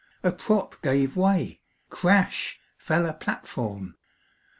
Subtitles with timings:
[0.23, 1.61] A prop gave way!
[1.91, 3.93] crash fell a platform!